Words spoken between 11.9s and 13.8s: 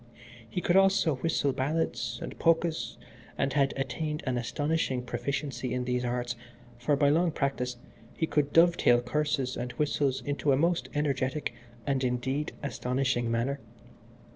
indeed, astonishing manner.